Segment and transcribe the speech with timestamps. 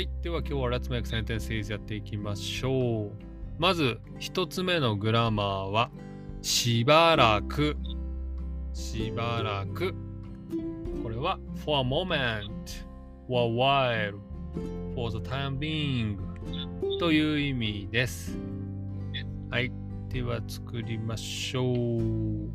[0.00, 0.08] はい。
[0.22, 3.10] では今日は Let's Make Sentences やっていきましょう。
[3.58, 5.90] まず、一つ目のグラマーは、
[6.40, 7.76] しばらく。
[8.72, 9.94] しばらく。
[11.02, 12.48] これは、for a moment,
[13.28, 14.18] for a while,
[14.94, 16.16] for the time being
[16.98, 18.38] という意味です。
[19.50, 19.70] はい。
[20.08, 22.48] では作りましょう。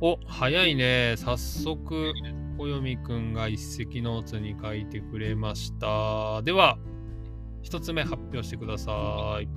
[0.00, 1.16] お、早いね。
[1.16, 2.12] 早速、
[2.58, 6.42] 小読くんが一石ノーツに書いてくれました。
[6.42, 6.78] では、
[7.62, 9.48] 一つ目発表してください。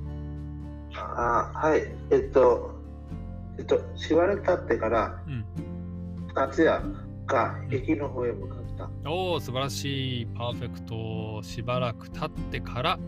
[0.94, 1.82] あはい。
[2.12, 2.72] えっと、
[3.58, 5.46] えっと、しばらく経ってから、うん。
[6.34, 6.82] 達也
[7.26, 9.10] が駅の方へ向かった。
[9.10, 10.26] おお、素晴らしい。
[10.28, 11.42] パーフェクト。
[11.44, 13.00] しばらく経ってから、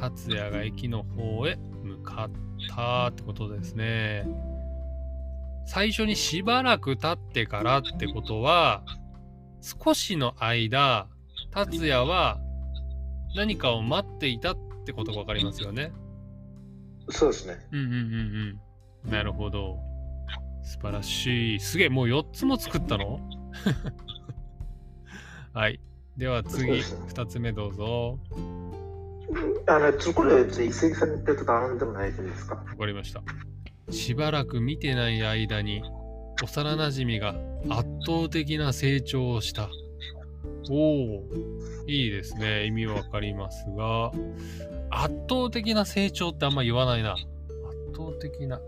[0.00, 2.30] 達也が駅の方へ向かっ
[2.74, 4.26] たってことですね。
[5.64, 8.82] 最初にしばらく経ってからってことは、
[9.62, 11.08] 少しの間、
[11.52, 12.40] 達也は
[13.36, 15.92] 何かを待っていたってことがわかりますよね。
[17.10, 17.56] そうですね。
[17.70, 17.96] うんうんうん
[19.04, 19.10] うん。
[19.10, 19.78] なるほど。
[20.64, 21.60] 素晴らしい。
[21.60, 23.20] すげえ、もう4つも作ったの？
[25.54, 25.80] はい。
[26.16, 28.18] では次、そうですね2つ目どうぞ。
[29.66, 32.56] あの、ちょこれ、一石さんに言って頼んでもないですか。
[32.56, 33.22] わかりました。
[33.90, 35.82] しばらく見てない間に、
[36.42, 37.36] 幼なじみが
[37.68, 39.68] 圧倒的な成長をした。
[40.70, 41.24] おお、
[41.86, 42.66] いいですね。
[42.66, 44.10] 意味わかりますが、
[44.90, 47.12] 圧倒的な成長ってあんま言わないな。
[47.12, 47.22] 圧
[47.94, 48.60] 倒的な。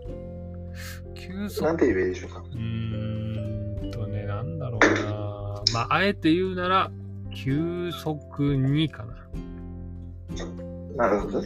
[1.15, 2.39] 急速なんて言えばいいでしょうか。
[2.39, 5.63] うーんとね、なんだろうな。
[5.73, 6.91] まあ、あえて言うなら、
[7.33, 9.15] 急速にかな。
[10.95, 11.43] なるほど。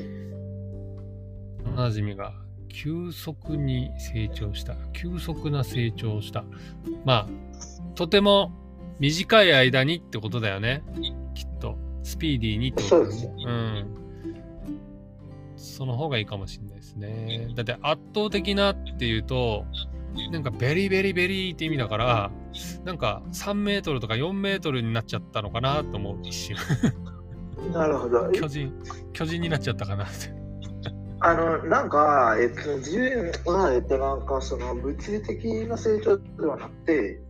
[1.65, 2.33] おなじみが
[2.69, 4.75] 急速に成長した。
[4.93, 6.45] 急速な成長をした。
[7.05, 7.27] まあ、
[7.95, 8.51] とても
[8.99, 10.83] 短い間にってことだよね。
[11.33, 11.77] きっと。
[12.03, 13.43] スピーディーにってことだよね。
[13.45, 13.99] うん。
[15.57, 17.49] その方がいいかもしれないですね。
[17.55, 19.65] だって圧倒的なっていうと、
[20.31, 22.31] なんかベリーベリーベリーって意味だから、
[22.85, 26.57] なんか3メートルとか4メートルになっちゃったのかなと思う一瞬。
[27.73, 28.31] なるほど。
[28.31, 28.73] 巨人、
[29.13, 30.38] 巨人になっちゃったかなって。
[31.21, 37.21] あの、なんか、えっと、自分は、えっと、なんか、その、物理的な成長ではなくて、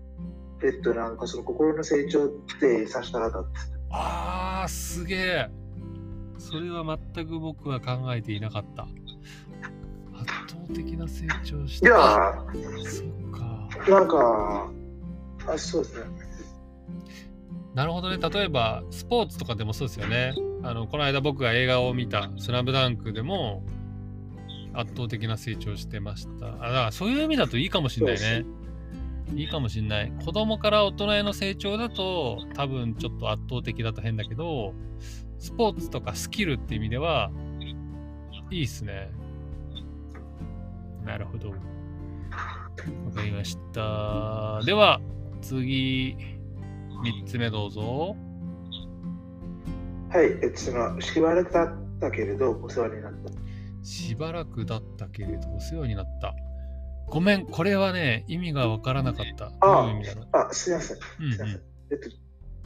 [0.63, 2.29] えっと、なんか、その、心の成長っ
[2.59, 3.49] て指したらだって。
[3.91, 5.49] あー、すげえ。
[6.37, 8.83] それは全く僕は考えていなかった。
[8.83, 11.89] 圧倒的な成長しいた。
[11.89, 12.45] や、
[12.85, 13.91] そっか。
[13.91, 14.71] なんか、
[15.47, 16.05] あ、そうですね。
[17.73, 18.17] なるほどね。
[18.17, 20.33] 例えば、スポーツとかでもそうですよね。
[20.63, 23.63] あの、この間僕が映画を見た、スラムダンクでも、
[24.73, 26.47] 圧倒的な成長してました。
[26.47, 28.45] あ、だからそういう意味だといいかもしれないね。
[29.35, 30.11] いいかもしれない。
[30.25, 34.73] 子供から大人への成長だと、多分ちょっと圧倒的だと変だけど、
[35.37, 37.31] スポーツとかスキルって意味では、
[38.51, 39.11] いいっすね。
[41.05, 41.49] なるほど。
[41.51, 41.55] わ
[43.13, 44.61] かりました。
[44.65, 44.99] では、
[45.41, 46.15] 次、
[47.03, 48.15] 3つ目どうぞ。
[50.09, 53.48] はい、えっと、その、しばらく経ったけれど、お世話になった。
[53.83, 56.33] しばらくだったけれど、お世話になった。
[57.07, 59.49] ごめん、これはね、意味がわからなかった。
[59.49, 60.27] どういう意味だろう。
[60.33, 60.97] あ、すいません。
[61.21, 61.55] うんすいません。
[61.55, 62.09] うえっと、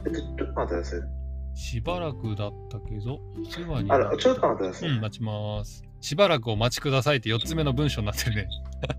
[0.06, 1.00] えっと、ちょっと待ってください。
[1.00, 1.56] ん。
[1.56, 4.16] しばらくだったけど、お世話になった。
[4.18, 4.88] ちょっと待ってください。
[4.90, 5.84] うん、待ちます。
[6.00, 8.48] しばらくお待ちくださいって4つ目の文章になってるね。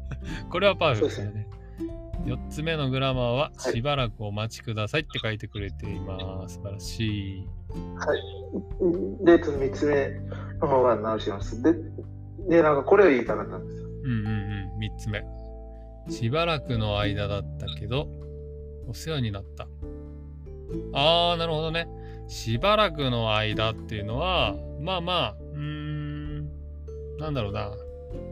[0.50, 1.48] これはパーフェクトだね。
[2.26, 6.56] 4つ目のグラマーは、はいしばらくお待ちくださいって書いてくれています。
[6.56, 7.48] 素晴らしい。
[9.24, 10.12] で、えっと、3つ目
[10.62, 11.62] の方が直します。
[11.62, 11.74] で、
[12.50, 13.88] で、なんかこれを言いたかったんですよ。
[13.88, 14.80] うんうんうん。
[14.80, 15.24] 3つ目。
[16.10, 18.08] しばらくの間だったけど、
[18.88, 19.68] お世話になった。
[20.94, 21.88] あー、なるほどね。
[22.28, 26.50] しばらくの間っていうのは、まあまあ、うーん、
[27.18, 27.72] なんだろうな。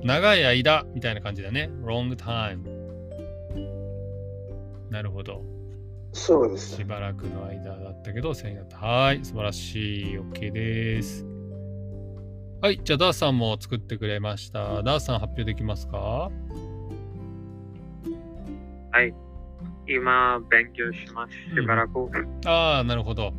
[0.04, 1.70] 長い間みたいな感じだね。
[1.84, 2.60] long time。
[4.90, 5.44] なるほど。
[6.12, 6.84] そうですね。
[6.84, 8.78] しばらくの間だったけど、お世話になった。
[8.78, 10.20] はい、素晴らしい。
[10.20, 11.33] OK です。
[12.64, 14.82] はい、じゃあダースさんも作ってくれました。
[14.84, 15.98] ダースさん発表できますか？
[16.00, 16.32] は
[19.04, 19.14] い。
[19.86, 21.34] 今、勉強します。
[21.34, 22.10] しばらく。
[22.46, 23.34] ああ、なるほど。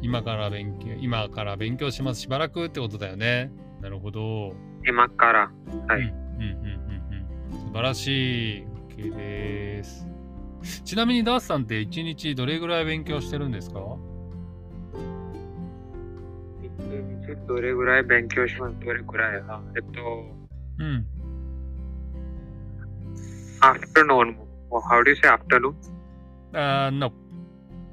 [0.00, 2.22] 今から勉強、今から勉強します。
[2.22, 3.52] しばらくってことだよね。
[3.82, 4.54] なるほど。
[4.86, 5.40] 今から。
[5.86, 6.00] はい。
[6.00, 7.58] うんうんうんうんうん。
[7.58, 8.64] 素晴らしい。
[8.96, 10.08] OK です。
[10.86, 13.78] ちなみにダースさんって一日どれぐらい勉強してるんですか？
[17.46, 20.00] どれぐらい勉強しますどれぐらいあえっと、
[20.78, 21.06] うん。
[23.60, 24.36] afternoon.
[24.70, 25.74] Oh, How do you say afternoon?
[26.52, 27.12] あー、no。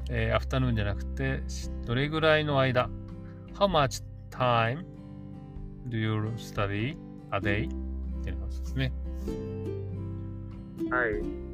[0.10, 2.90] えー、アフタヌーンじゃなくて、しどれぐらいの間
[3.54, 4.86] How much time
[5.90, 6.98] do you study
[7.32, 7.68] a day?
[7.68, 8.94] っていうのがそうですね。
[10.90, 11.48] はい。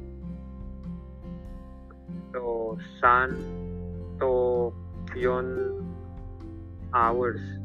[2.32, 4.72] と、3と
[5.14, 5.82] 4
[6.92, 7.63] hours.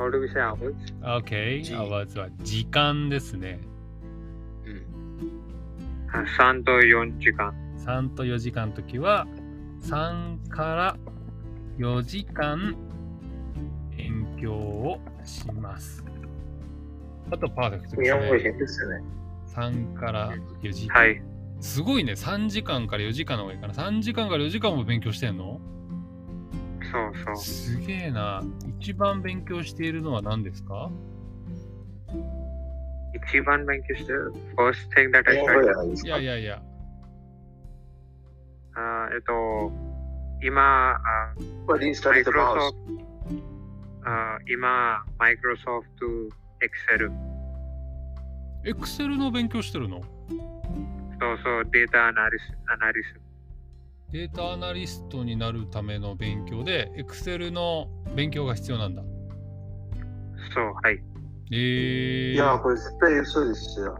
[0.00, 0.74] How do we say hours?
[1.02, 1.62] OK。
[1.62, 3.60] じ hours は時間ですね。
[4.64, 4.82] うん。
[6.10, 7.54] あ3と4時間。
[7.84, 9.26] 3と4時間の時は、
[9.82, 10.96] 3から
[11.76, 12.74] 4時間
[13.94, 16.02] 勉強をします。
[17.30, 17.96] あとパーフェクト
[18.58, 19.02] ですね。
[19.54, 20.32] 3から
[20.62, 20.98] 4時間。
[20.98, 21.22] はい。
[21.60, 22.12] すごいね。
[22.12, 23.74] 3時間から4時間の方がいいかな。
[23.74, 25.60] 3時間から4時間も勉強してんの？
[26.90, 27.36] そうそう。
[27.36, 28.42] すげえな。
[28.78, 30.90] 一番勉強しているのは何ですか？
[33.28, 36.06] 一番勉強してる？First thing that I started.
[36.06, 36.62] いやいやいや。
[38.74, 39.72] あえっと、
[40.42, 40.98] 今、あ
[41.66, 42.32] What you study the most?
[42.32, 42.74] Microsoft、
[44.04, 45.84] あ今、Microsoft
[46.60, 47.10] Excel。
[48.64, 50.00] Excel の勉強してるの？
[50.00, 50.04] そ
[51.32, 52.42] うそう、データアナリス
[52.72, 53.19] アナリス。
[54.12, 57.86] データアナリストになるための勉強で、Excel の
[58.16, 59.02] 勉強が必要なんだ。
[60.52, 61.00] そう、はい。
[61.52, 63.98] えー、いや、これ絶対嘘ですよ。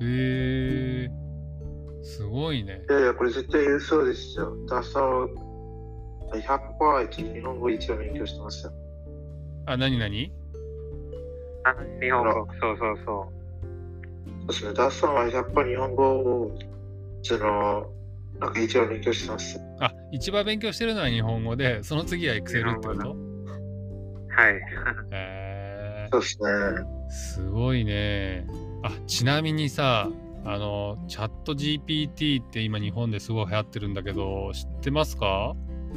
[0.00, 2.92] えー、すごいねい。
[2.92, 4.56] やいや、これ絶対嘘ですよ。
[4.68, 5.28] ダサを
[6.32, 8.72] 100%日本語一番勉強してますよ。
[9.66, 10.32] あ、なになに
[11.64, 12.46] あ日本語。
[12.60, 13.32] そうそうそそ
[14.44, 14.74] うですね。
[14.74, 16.58] ダッサンは100%日本語を、
[17.22, 17.95] その、
[18.40, 19.60] なんか一番勉強してます。
[19.80, 23.12] あ、一番勉強してるのは日本語で、その次は Excel ってこと？
[23.12, 23.16] う。
[24.28, 24.54] はい。
[25.12, 26.48] えそうですね。
[26.48, 28.46] ー、すごいね。
[28.82, 30.08] あ、ちなみにさ、
[30.44, 35.54] あの、チャット GPT って今日本ですごい流行ってるんだけど、知ってますか？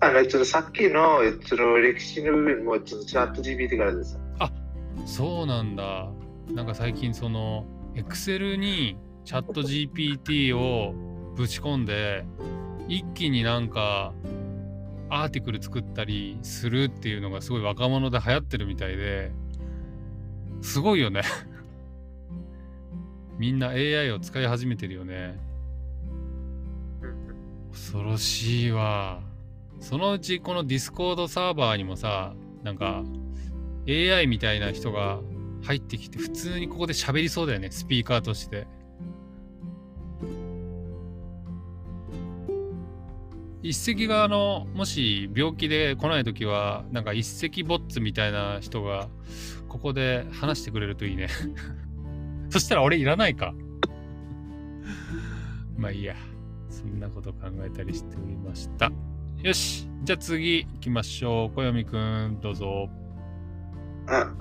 [0.00, 4.18] あの、ちょっとさっきの、えっと、歴史の部分も、ちょっとチャット GPT からです。
[5.06, 6.10] そうなんだ。
[6.52, 7.64] なんか最近その
[7.94, 10.94] Excel にチャット GPT を
[11.36, 12.24] ぶち込んで
[12.88, 14.12] 一気になんか
[15.08, 19.32] アーティクル作ったりするっていうのがすごい若者で流行ってるみたいで
[20.62, 21.22] すごいよね。
[23.38, 25.38] みんな AI を使い始めてるよね。
[27.72, 29.20] 恐ろしいわ。
[29.78, 33.02] そのうちこの Discord サーバーにもさ、なんか
[33.88, 35.20] AI みたいな人が
[35.62, 38.66] 入ってきて普通にここで喋りそうだよね、スピーカーとして。
[43.62, 49.08] 一石があの、もし病気で来ないときは、なんか一石ボッツみたいな人が
[49.68, 51.28] ここで話してくれるといいね。
[52.48, 53.54] そしたら俺いらないか。
[55.76, 56.16] まあいいや。
[56.68, 58.90] そんなこと考えたりしておりました。
[59.42, 59.86] よし。
[60.04, 61.56] じゃあ次行きましょう。
[61.56, 62.88] 小読くん、どうぞ。
[64.06, 64.32] あ、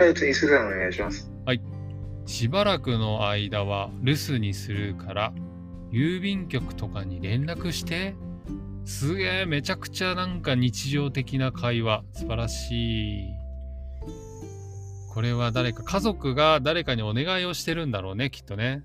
[0.00, 1.32] あ、はい、次、すぐお願いします。
[2.26, 5.32] しばらくの間は留守にするから
[5.90, 8.14] 郵便局とかに連絡して
[8.84, 12.04] すげえめちゃくちゃなんか日常的な会話。
[12.12, 13.32] 素晴らしい。
[15.12, 18.82] これは誰か家族が誰かにお願いをしてるんだろうねきっとね。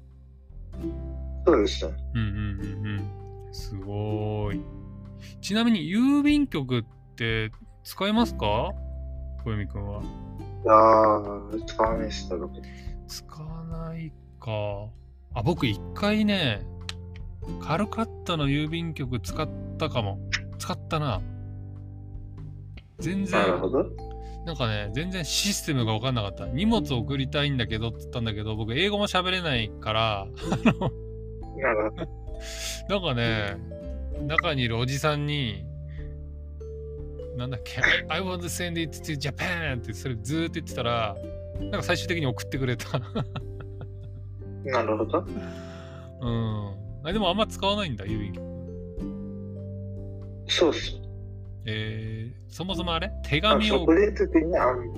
[1.46, 1.96] そうですね。
[2.14, 2.88] うんうんうん
[3.48, 3.54] うん。
[3.54, 4.62] すごい。
[5.42, 6.86] ちなみに郵便局っ
[7.16, 7.52] て
[7.84, 8.72] 使えますか？
[9.44, 10.02] 小読くんは。
[10.02, 10.06] い
[10.66, 12.30] やー、使わないです。
[13.08, 14.52] 使わないか。
[15.34, 16.62] あ、僕一回ね、
[17.62, 20.20] カルカッタの郵便局使ったかも。
[20.58, 21.22] 使ったな。
[23.00, 23.86] 全然な、るほど。
[24.46, 26.48] なんかね、全然システムが分かんなかった。
[26.48, 30.28] 荷物送りたいんだけどって言ったんだけど、僕英語も喋れないから、
[31.58, 32.08] なるほど。
[32.90, 33.58] なんかね、
[34.26, 35.66] 中にいるおじさんに、
[37.36, 41.16] なんだっけ、I want to send it to Japan ってそれずーっと言ってたら、
[41.60, 43.00] なんか最終的に送ってくれた。
[44.64, 45.26] なるほど。
[46.22, 46.87] うん。
[47.08, 48.46] あでもあんま使わないんだ、郵便局。
[50.50, 51.00] そうっす。
[51.66, 53.10] えー、そもそもあれ？
[53.24, 54.94] 手あ紙をの個、人的にあん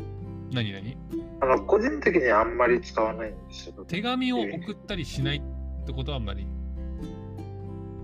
[0.51, 0.97] 何何？
[1.41, 3.85] あの個人的にあんまり使わないんですよ。
[3.87, 6.47] 手紙を送ったりしないってことはあんまり？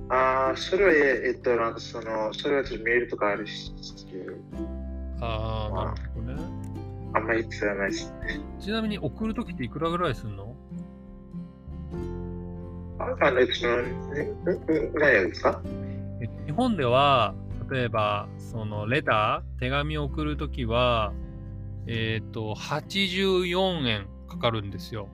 [0.09, 3.73] ああ、それは、えっと、なんかその、それはちょっとメールとかあるし、
[5.19, 6.43] ああ、まあなるほどね。
[7.15, 8.13] あんまり使わないです。
[8.59, 10.55] ちなみに送るときっていくらぐらいすんの？
[13.19, 13.67] あの、えっと、
[14.13, 15.61] ね何やですか
[16.45, 17.33] 日本では、
[17.69, 21.13] 例えば、そのレター、手紙を送るときは、
[21.87, 25.09] えっ、と、84円かかるんですよ。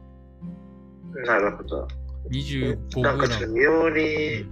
[1.25, 1.87] なるほど。
[2.29, 3.47] 25なんかちょっと。
[3.49, 4.45] 妙に、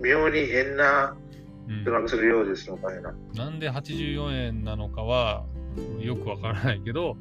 [0.00, 1.16] 妙に変な
[1.68, 3.14] うんなんかそれようですのかねな。
[3.34, 5.44] なんで84円なのかは
[6.00, 7.16] よくわからないけど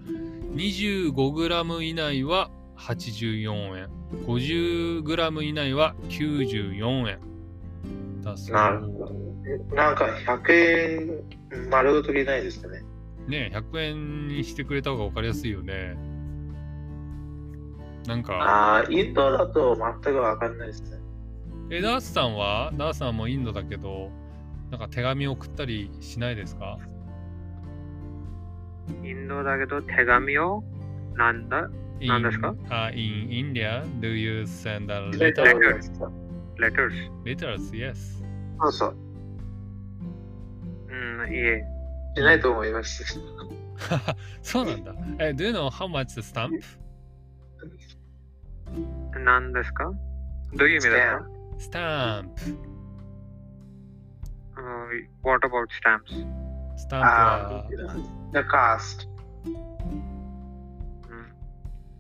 [0.54, 3.90] 25g 以内は84円。
[4.26, 7.20] 50g 以内は94円。
[8.22, 8.56] だそう。
[8.56, 9.76] なるほど。
[9.76, 12.84] なんか100円丸ごと入れないですかね。
[13.28, 15.96] ね100円にしてくれた方が分かりやすいよね。
[18.08, 18.34] なんか。
[18.36, 20.98] ああ、インドだと全くわかんないですね。
[21.72, 22.72] えダースさんは？
[22.76, 24.12] ダースさんもインドだけど
[24.70, 26.78] なんか手紙送ったりしないですか？
[29.04, 30.64] インドだけど手紙を
[31.16, 31.68] なんだ？
[32.01, 35.59] In- 何ですかあ in India, do you send a レタ letter?
[35.59, 36.11] ーですか
[36.59, 36.93] letters?
[37.25, 37.95] Letters, yes.
[38.61, 38.97] そうそう。
[40.89, 41.65] うん、いえ。
[42.17, 43.05] しないと思います。
[44.43, 44.95] そうなんだ。
[45.19, 46.51] え、do you know how much the stamp?
[49.25, 49.91] 何ですか
[50.55, 50.97] どういう意味で
[51.59, 52.29] すか Stamp.
[54.57, 56.27] うん ?What about stamps?
[56.77, 57.69] スタンプあはあ、
[58.33, 59.09] the cost.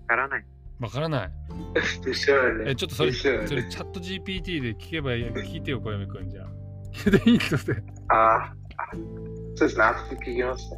[0.05, 0.45] からない。
[0.79, 1.31] わからない。
[2.03, 2.75] でしょうえ、ね。
[2.75, 5.29] ちょっとそれ、でしょうねそれチャット GPT で聞けばいいや。
[5.31, 6.47] 聞いてよ、小読くんじゃあ。
[6.93, 7.83] 聞いていいので。
[8.09, 8.53] ああ、あ
[9.55, 9.83] そうですね。
[9.83, 10.77] 後で聞きますね。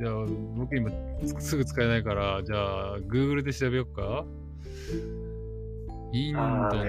[0.00, 0.14] じゃあ、
[0.56, 0.90] 僕今
[1.40, 4.24] すぐ使えないから、じゃあ、Google で調べようか。
[6.12, 6.84] インドの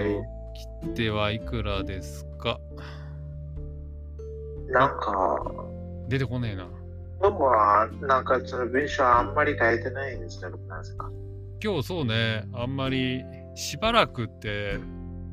[0.84, 2.58] 切手はいくらですか？
[4.68, 5.44] なんか、
[6.08, 6.66] 出てこねえな。
[7.20, 11.10] 僕は、なんかその文章あんまり書いてないんですね、僕なんですか。
[11.62, 13.22] 今日そうね、あんまり
[13.54, 14.78] しばらくって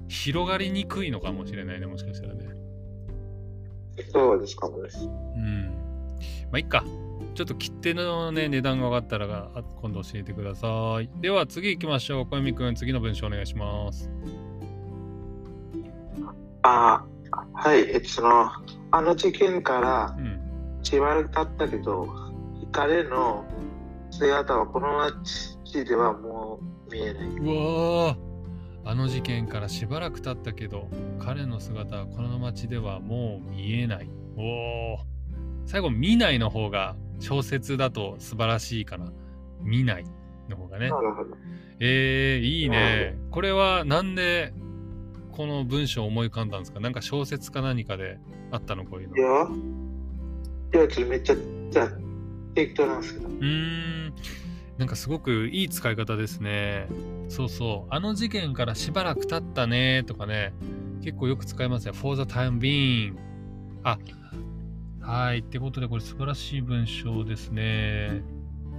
[0.10, 2.46] 広がりにくいのかもしれないね、もしかしたらね。
[4.12, 5.00] そうですかもです。
[5.06, 5.68] うん。
[6.52, 6.84] まあ、いっか。
[7.34, 11.10] ちょっと切手のね、値段が分かったらあ今度教えてください。
[11.22, 12.26] では次行きましょう。
[12.26, 14.10] 小泉くん、次の文章お願いします。
[16.64, 18.50] ああ、はい、えっと、その、
[18.92, 20.38] あの事件からうん。
[20.84, 22.08] しばらく経ったけど、
[22.72, 23.46] 彼の
[24.10, 26.60] 姿はこの街ではも
[26.90, 27.28] う見えない。
[27.28, 28.18] うわー
[28.86, 30.88] あの事件からしばらく経ったけど、
[31.20, 34.10] 彼の姿はこの街ではもう見えない。
[34.38, 35.00] おお。
[35.66, 39.12] 最後、見ないの方が小説だと素晴らしいかな。
[39.62, 40.06] 見ない
[40.48, 40.90] の方がね。
[40.90, 41.36] なるほど。
[41.82, 43.18] えー、いいね。
[43.30, 44.54] これはなんで
[45.34, 46.80] この文章を思い浮かんだんですか？
[46.80, 48.20] なんか小説か何かで
[48.52, 49.18] あったのこういうの。
[49.18, 51.36] いや、いや、めっちゃ、
[52.56, 53.28] 適当なんですけど。
[53.28, 54.14] うーん。
[54.78, 56.88] なんかすごくいい使い方ですね。
[57.30, 57.94] そうそう。
[57.94, 60.54] あの事件からしばらく経ったねとかね。
[61.04, 61.94] 結構よく使いますね。
[61.94, 63.16] for the time being.
[63.84, 63.98] あ、
[65.02, 65.40] はい。
[65.40, 68.22] ってことでこれ素晴らしい文章ですね。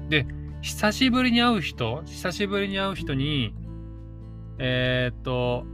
[0.09, 0.26] で、
[0.61, 3.55] 久しぶりに会う人、久しぶりに会う人に、
[4.59, 5.64] えー、っと、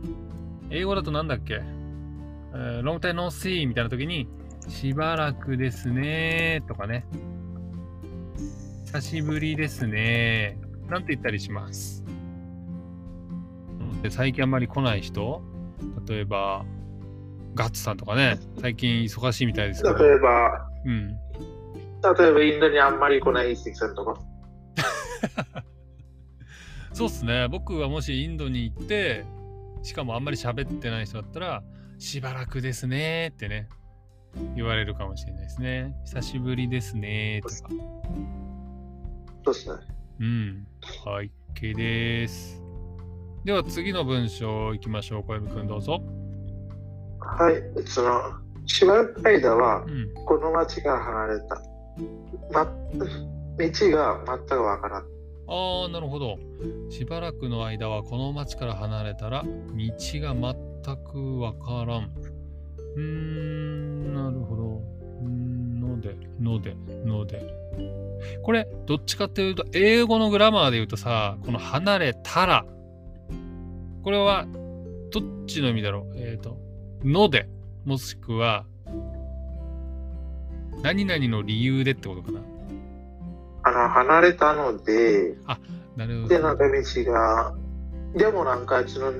[0.70, 1.60] 英語だとなんだっけ、
[2.54, 4.28] えー、long time no see みたいな時に、
[4.68, 7.04] しばらくですねとかね。
[8.94, 10.56] 久しぶりですね。
[10.88, 12.04] なんて言ったりします？
[14.02, 15.42] で最近あんまり来ない人？
[16.08, 16.64] 例えば、
[17.56, 19.98] ガッツさんとかね、最近忙しいみたいですけど。
[19.98, 21.08] 例えば、うん。
[21.08, 21.16] 例
[22.28, 24.14] えばインドにあんまり来ない一石さんとか。
[26.94, 27.48] そうっすね。
[27.48, 29.24] 僕はもしインドに行って、
[29.82, 31.64] しかもあんまり喋ってない人だったら、
[31.98, 33.68] しばらくですねってね、
[34.54, 35.96] 言われるかもしれないですね。
[36.04, 37.54] 久しぶりですねとか。
[39.44, 39.74] そうですね。
[40.20, 40.66] うん。
[41.04, 42.62] はい、OK です。
[43.44, 45.24] では次の文章行きましょう。
[45.24, 46.00] 小籔くんどうぞ。
[47.20, 48.20] はい、その、
[48.66, 50.14] しばらく間はう、ん。
[50.24, 51.60] この町から離れた。
[52.52, 55.02] ま、道が全くわからん。
[55.46, 56.38] ああ、なるほど。
[56.88, 62.10] しばらくの間はこの町から離れたら道が全くわからん。
[62.96, 64.80] うーん、なるほど。
[65.22, 66.74] ので、ので、
[67.04, 67.42] ので。
[68.42, 72.64] これ、どっちかっていうと、英語のグラマーで言うとさ、この離れたら、
[74.02, 74.46] これは、
[75.10, 76.12] どっちの意味だろう？
[76.16, 76.58] えっ、と、
[77.04, 77.48] ので、
[77.84, 78.66] もしくは、
[80.82, 82.40] 何々の理由でってことかな？
[83.62, 85.36] あの、離れたので、
[85.96, 86.44] なるほで、ど。
[86.44, 87.54] なんか道が、
[88.16, 89.12] でもなんか、その、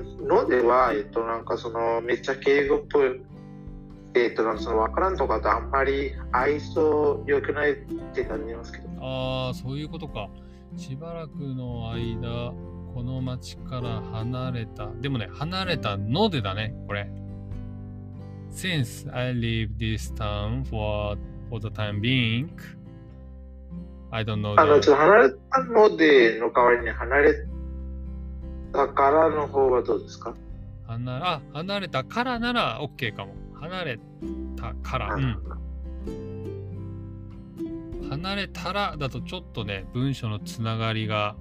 [0.43, 3.21] のでは、えっと、なんかその、めっちゃ敬語っぽい、
[4.15, 7.75] えっと、なんかその、わからんとかとあんまり愛想良くないっ
[8.13, 8.87] て感じますけど。
[9.01, 10.29] ああ、そういうことか。
[10.77, 12.53] しばらくの間、
[12.93, 14.89] この町から離れた。
[15.01, 17.09] でもね、離れたのでだね、これ。
[18.51, 21.17] Since I leave this town for,
[21.49, 22.47] for the time being,
[24.11, 27.33] I don't know あの、ち.ょっと離れたのでの代わりに離れ
[28.71, 30.33] たからの方はどうですか？
[30.87, 33.33] 離あ、離れたからなら OK かも。
[33.69, 33.99] 離れ
[34.55, 35.37] たから、うはいん、
[38.09, 41.35] 離れたらだとちょっとね、文章のつながりが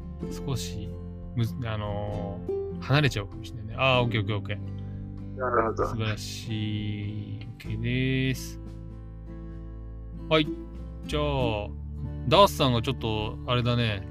[0.47, 0.89] 少し
[1.37, 3.75] むず、あのー離れちゃうかもしれないね。
[3.79, 5.39] ああ、オッケーオッケーオッケー。
[5.39, 5.97] なるほど素。
[5.97, 7.39] 晴らしい。
[7.59, 8.61] OK です。
[10.29, 10.47] はい。
[11.07, 11.23] じゃあ、
[12.29, 14.07] ダースさんがちょっと、あれだね。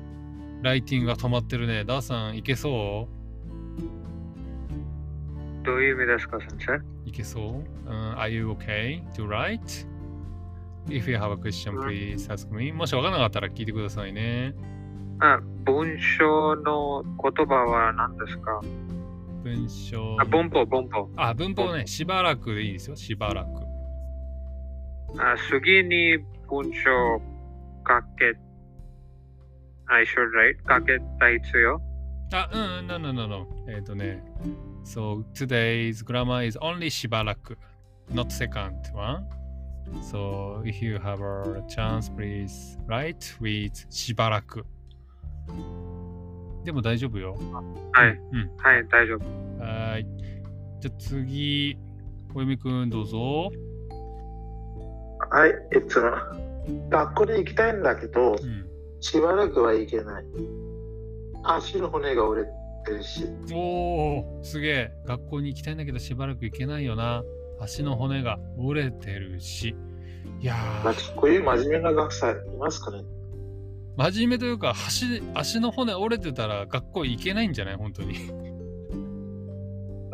[0.63, 1.85] ライティングが止まってるね。
[1.85, 3.07] ダースさん、いけそ
[5.63, 6.73] どういう意味ですか、先生？
[6.73, 7.43] ういけそう、
[7.89, 9.87] うん、?Are you okay to write?
[10.87, 12.71] If you have a question, うん please ask me.
[12.71, 14.53] もしわからなかったら聞いてくださいね。
[15.19, 18.59] あ、文章の言葉は何ですか？
[19.43, 20.17] 文章。
[20.19, 21.09] あ、文法、文法。
[21.15, 21.85] あ、文法ね。
[21.87, 22.95] しばらくでいいですよ。
[22.95, 23.49] しばらく。
[25.21, 26.17] あ次に
[26.49, 27.21] 文章
[27.83, 28.33] かけ、
[29.87, 31.81] I should write かけた必要
[32.33, 33.47] あ、うん、no, no, no, no.
[33.67, 34.23] えっ、とね。
[34.83, 37.57] So, today's grammar is only しばらく。
[38.11, 39.25] not second one.
[40.01, 44.65] So, if you have a chance, please write with しばらく。
[46.63, 47.35] でも大丈夫よ。
[47.91, 48.57] はい、うん。
[48.57, 49.19] はい、大丈夫。
[49.63, 50.05] はーい。
[50.79, 51.77] じゃあ次、
[52.33, 53.51] 小泉くんどうぞ。
[55.29, 56.01] はい、えっと、
[56.89, 58.67] 学校に行きたいんだけど、うん。
[58.99, 60.25] しばらくは行けない。
[61.43, 63.25] 足の骨が折れてるし。
[63.53, 64.91] おー、すげえ。
[65.05, 67.23] 学校に行きたいんだけどしばらく行けないよな。
[67.59, 69.75] 足の骨が折れてるし。
[70.41, 73.03] いやあ、こういう真面目な学生いますかね
[73.95, 77.75] 真面目というか足足の骨折れてたら学校行けないんじゃない？
[77.75, 78.13] 本当に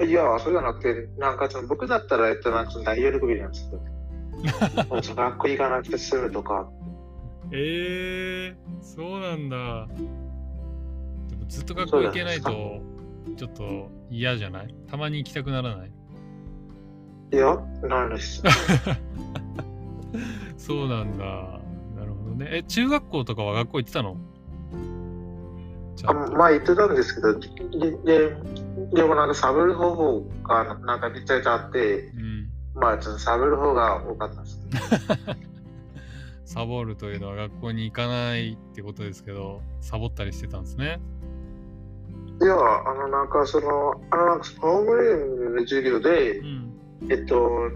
[0.02, 4.86] いや、そうじゃなくて、なんかその僕だったら、えっと、なんか大喜びなんですけど、
[5.16, 6.70] 学校行かなくて済むとか、
[7.52, 9.88] えー、そうなんだ
[11.50, 12.82] ずっと学校行けないと
[13.36, 14.74] ちょっと嫌じゃない？
[14.88, 15.91] たまに行きたくならない？
[17.33, 18.42] いや、ないです。
[20.57, 21.25] そうなんだ。
[21.96, 22.48] なるほどね。
[22.51, 24.16] え中学校とかは学校行ってたの？
[26.05, 27.50] あまあ言ってたんですけど、で
[28.05, 28.35] で
[28.94, 32.50] でもなんかサボる方法がなんかめちゃくちゃあって、うん。
[32.75, 34.59] まあちょっとサボる方が多かったです。
[36.46, 41.00] サボるというのは学校に行かないってことですけどサボったりしてたんですね
[42.42, 46.74] いや、あのなんかその、あのなんかホームルームの授業でう、ん
[47.10, 47.70] えっと、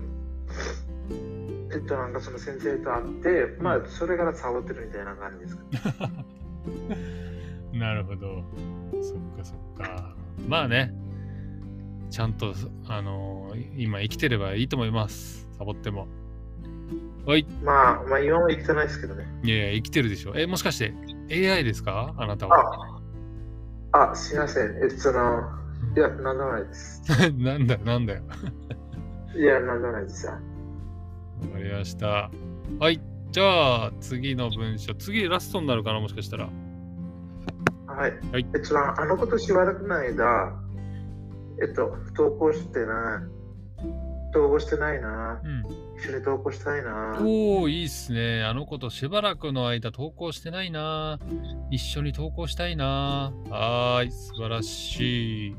[1.71, 5.63] えっとなんかその先生と会って、まあそれからサボってるみたいな感じですか。
[7.73, 8.43] なるほど。
[9.01, 10.15] そっかそっか。
[10.47, 10.93] まあね、
[12.09, 12.53] ちゃんと、
[12.87, 15.47] あのー今生きてればいいと思います。
[15.57, 16.07] サボっても。
[17.25, 17.45] はい。
[17.63, 19.25] まあ、まあ今も生きてないですけどね。
[19.43, 20.33] いやいや、生きてるでしょ。
[20.35, 20.93] え、もしかして
[21.51, 22.13] AI ですか？
[22.17, 23.01] あなたは。
[23.93, 24.77] あ、あ、すいません。
[24.83, 25.41] えっと、その、
[25.95, 27.01] いや、なんでもないです。
[27.37, 28.23] なんだよ、なんだよ。
[29.35, 30.33] いや、なんでもないですよ。
[30.33, 30.39] わ
[31.53, 32.29] かりました。
[32.79, 33.01] はい。
[33.31, 34.93] じゃあ、次の文章。
[34.95, 36.49] 次、ラストになるかな、もしかしたら。
[37.87, 38.11] はい。
[38.31, 40.53] はいえっと、あのことしばらくの間、
[41.61, 43.42] えっと、投稿してない。
[44.33, 45.41] 投稿してないな。
[45.43, 45.63] うん。
[45.97, 47.17] 一緒に投稿したいな。
[47.19, 48.43] おー、いいっすね。
[48.43, 51.19] あの子としばらくの間投稿してないな。
[51.71, 53.31] 一緒に投稿したいな。
[53.49, 55.55] はーい、素晴らしい。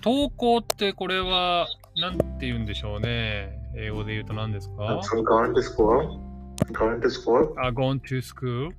[0.00, 3.58] 投稿ってこれは、なんて言うんでしょうね。
[3.76, 6.18] 英語で言うと何ですか？I'm going to school.
[6.72, 7.54] Going to school.
[7.58, 8.72] あ、going to school?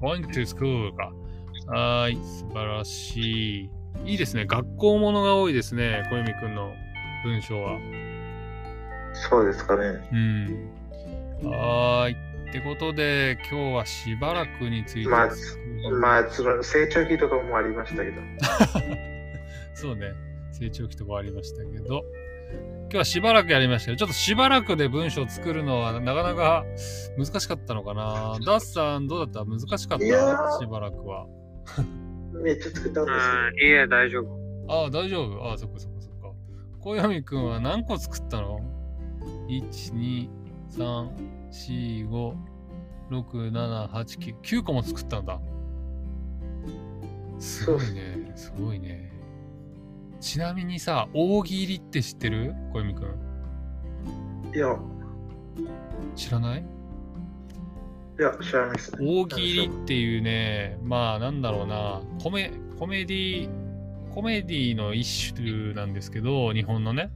[0.00, 1.12] going to school か。
[1.66, 3.70] はーい、素晴らしい。
[4.04, 4.46] いいですね。
[4.46, 6.06] 学校ものが多いですね。
[6.10, 6.72] 小泉くんの
[7.24, 7.78] 文章は。
[9.28, 10.08] そうですかね。
[10.12, 10.14] う
[11.46, 11.50] ん。
[11.50, 12.16] はーい。
[12.50, 15.08] ってことで、今日はしばらくについて。
[15.08, 15.30] まあ
[16.00, 18.20] まあ、その成長期とかもありましたけど。
[19.74, 20.12] そうね。
[20.50, 22.02] 成長期とかありましたけど。
[22.82, 26.64] 今日はしばらくやりましたけど、ちょっとしばらくで文章を作るのはなかなか
[27.16, 28.36] 難しかったのかな。
[28.44, 29.50] ダッさん、どうだった？
[29.50, 30.04] 難しかった？
[30.04, 31.26] ーしばらくは。
[32.34, 34.28] めっちゃ作ったんですうん、いいえ、大丈夫。
[34.68, 35.42] ああ、大丈夫？
[35.48, 36.28] ああ、そっかそっかそっか。
[36.80, 38.60] 小闇くんは何個作ったの？
[39.60, 40.28] ?1、2、
[40.70, 41.10] 3、
[41.50, 42.34] 4、5、
[43.10, 44.40] 6、7、8、9。
[44.40, 45.40] 9個も作ったんだ。
[47.38, 48.32] すごいね。
[48.34, 49.12] すごいね。
[50.20, 52.54] ちなみにさ、大喜利って知ってる？
[52.72, 53.02] 小闇くん。
[53.04, 53.12] よ。
[54.54, 54.78] いや、
[56.14, 56.60] 知らない？
[56.60, 58.98] いや、知らないですね。
[59.00, 63.50] 大喜利っていうね、まあなんだろうな、コメコメディ、
[64.14, 67.10] コメディの一種なんですけど、日本のね。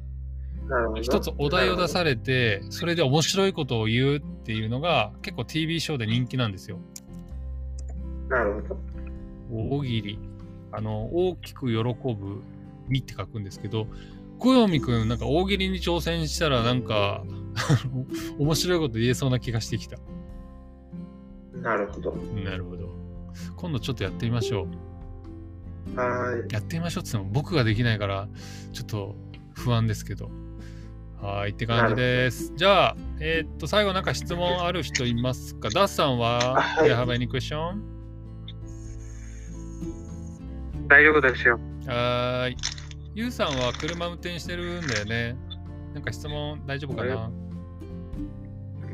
[1.01, 6.79] 一つお題を出されて、それで面白いことを言うっていうのが結構 TV ショーで人気なんですよ。
[8.29, 9.77] なるほど。
[9.79, 10.19] 大喜利。
[10.73, 11.79] あの、大きく喜
[12.15, 12.43] ぶ、
[12.89, 13.87] みって書くんですけど、
[14.39, 17.25] 小読くん、なんか大喜利に挑戦したら、なんか、
[18.39, 19.99] 面白いこと言えそうな気がしてきた。
[21.63, 22.13] なるほど。
[22.45, 22.91] なるほど。
[23.57, 24.67] 今度ちょっとやってみましょ
[25.95, 25.99] う。
[25.99, 26.53] はい。
[26.53, 28.29] やってみましょうって言っても僕ができないから、
[28.73, 29.15] ちょっと
[29.55, 30.31] 不安ですけど。
[31.21, 32.53] はい、って感じです。
[32.57, 35.71] じゃあ、えーっと、最後なんか質問ある人いますか？
[35.71, 37.81] ダッさんは、はい Do you have any question?
[40.89, 41.59] 大丈夫ですよ。
[41.87, 42.57] はーい。
[43.15, 45.37] ゆうさんは車運転してるんだよね。
[45.95, 47.31] なんか質問大丈夫かな？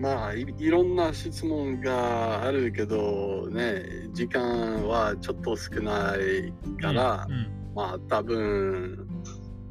[0.00, 3.82] まあい、いろんな質問があるけどね、
[4.12, 7.74] 時間はちょっと少ないから、うん。
[7.74, 9.08] まあ多分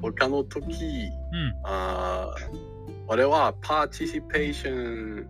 [0.02, 1.62] 他の時、うん。
[1.64, 2.72] あー
[3.08, 5.28] 俺は participation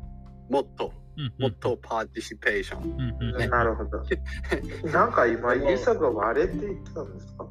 [0.49, 1.33] もっとうん。
[1.39, 2.89] もっと participation、うん。
[2.91, 2.93] う
[3.39, 3.41] ん。
[3.41, 4.03] うんなるほど。
[4.91, 7.47] なんか今、ユーサが割れって言ってたんですか？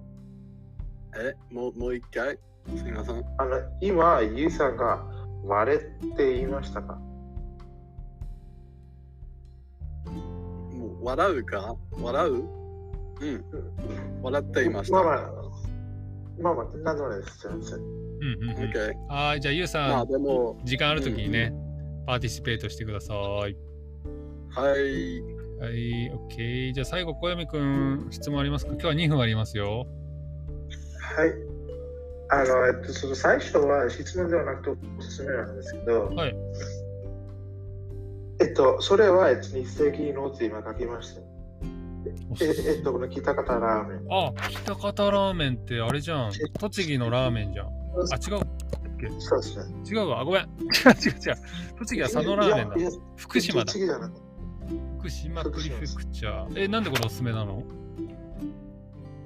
[1.19, 2.39] えもうもう一回？
[2.77, 5.05] すみませんあの今、ユーさんが
[5.45, 5.81] 割れっ
[6.17, 6.95] て言いましたか？
[10.07, 11.75] もう笑うか？
[12.01, 12.35] 笑う？
[12.35, 12.37] う
[13.27, 13.45] ん
[14.23, 15.40] 笑っていました、まあまあ、
[16.41, 17.39] まあまあ、なんでもないです。
[17.39, 17.79] すいません。
[17.79, 17.85] うん。
[17.85, 18.51] うん。
[18.51, 18.73] うん
[19.09, 21.53] はーい、じゃあゆうさん、まあでも時間あるときにね、
[22.07, 23.19] パーティシペートしてください。
[23.19, 23.57] はい
[25.61, 26.73] はい、OK。
[26.73, 28.73] じゃあ最後、小読くん、質問ありますか？
[28.73, 29.87] 今日は2分ありますよ。
[30.99, 31.35] はい。
[32.31, 36.37] あの、えっと、その最初は質問ではなくておすすめなんですけど、はい。
[38.41, 39.85] えっと、それは、えっと、日赤
[40.19, 41.21] ノーツ今書きました。
[42.41, 43.99] ええっと、この北方ラーメン。
[44.11, 46.33] あ、北方ラーメンってあれじゃん。
[46.59, 47.67] 栃木のラーメンじゃん。
[47.67, 47.71] あ、
[48.17, 48.45] 違う。
[49.19, 49.75] そうですね。
[49.91, 50.21] 違うわ。
[50.21, 50.43] あごめん。
[50.43, 51.79] 違う違う違う。
[51.79, 53.73] 栃木は佐野ラーメンだ福島だ。
[54.99, 56.65] 福島プリフェクチャー。
[56.65, 57.63] え、なんでこれおすすめなの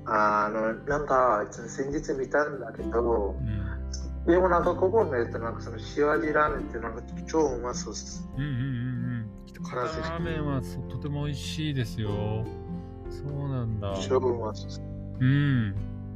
[0.06, 4.26] あの、なんか、先日見たんだけどう、ん。
[4.26, 8.26] でもなんかここのえっと、なんかその塩味ラーメンってなんか超うまそうです。
[8.36, 9.30] うんうんうんうん。
[9.74, 10.60] ラーメンは
[10.90, 12.10] とても美味しいですよ。
[13.22, 13.96] そうなんだ。
[14.00, 14.66] 超うまそ
[15.20, 15.74] うん。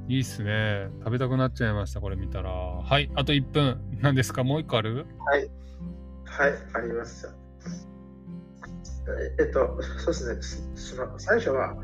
[0.08, 0.88] いいっすね。
[1.00, 2.50] 食べたくなっちゃいました、これ見たら。
[2.50, 3.78] はい、あと1分。
[4.00, 4.42] 何ですか？
[4.42, 5.06] もう1個ある？
[5.26, 5.48] はい、
[6.74, 7.28] あります。
[9.38, 11.76] えっと、そうですね、その最初は、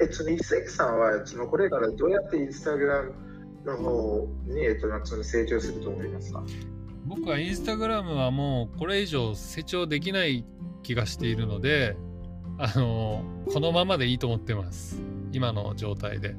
[0.00, 3.14] えっと、日赤さんはそのこれからどうやってインスタグラム
[3.64, 6.42] の方に、えっと、なんかその成長すると思いますか？
[7.04, 10.46] 僕はインスタグラムはもうこれ以上成長できない
[10.82, 11.96] 気がしているので、
[12.58, 15.02] あの、このままでいいと思ってます。
[15.32, 16.34] 今の状態で。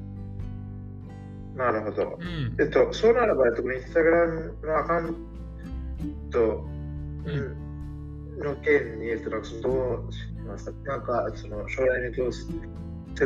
[1.54, 2.18] なるほど。
[2.20, 2.56] うん。
[2.60, 5.16] えっと、そうならば、えっと、インスタグラムのアカウン
[6.30, 6.64] ト
[7.24, 10.72] うんの件に、えっと、なんかそのどうしますか？
[10.84, 12.48] なんか、その将来にどうす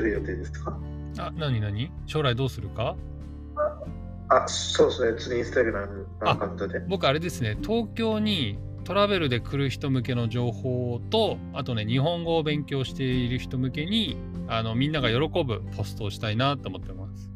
[0.01, 0.79] る予定ですか？
[1.19, 2.97] あ、なになに将来どうするか？
[4.29, 6.81] あ、そうですね、インスタグラムのアカウントで。
[6.89, 14.17] 僕あれですね、東京にトラベルで来る人向けの情報と、あとね、日本語を勉強している人向けに、
[14.49, 17.31] あのみんなが喜ぶポストをしたいなと思ってます。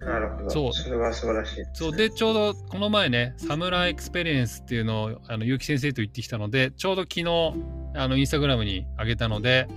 [0.00, 0.50] なるほど。
[0.50, 7.52] そうそれは素晴らしいです、そうで、ちょうどこの前ね、 Samurai Experience っていうのをあの結城先生と行ってきたので、ちょうど昨日、
[7.94, 9.68] あのインスタグラムに上げたので、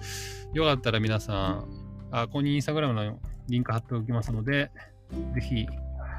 [0.54, 1.66] よかったら皆さん、
[2.12, 4.72] あここにインスタグラムのリンク貼っておきますので、
[5.34, 5.66] ぜひ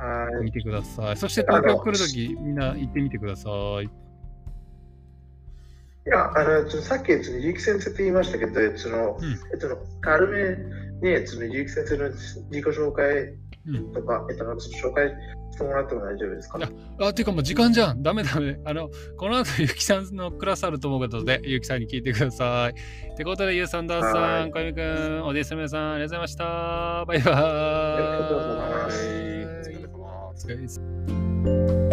[0.00, 0.44] はい。
[0.44, 1.16] 見てください。
[1.16, 3.50] そして東京来るとき、みんな行ってみてくださ
[3.82, 3.90] い。
[6.06, 9.68] いや、あの、さっき、その結城先生って言いましたけど、その、うんえっと、
[10.00, 10.28] 軽
[11.02, 13.34] めに、その結城先生の自己紹介
[13.66, 15.08] うんとか、えっと、なんかその紹介
[15.52, 16.58] してもらっても大丈夫ですか？
[17.00, 18.02] あ、ていうかもう時間じゃん。
[18.02, 18.58] ダメダメ。
[18.64, 23.10] あの、この後、ゆきさんのクラスあると思うことで、ゆきさんに聞いてください。
[23.12, 27.04] ってことで、ゆうさん、だーさん、はいかゆみくん、おです皆さん、ありがとうございました。
[27.06, 27.36] バイバーイ。
[27.36, 29.70] ありがとうございます
[30.30, 31.89] お疲れ様です